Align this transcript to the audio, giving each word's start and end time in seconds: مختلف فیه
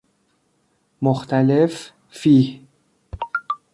مختلف 1.01 1.91
فیه 2.09 2.59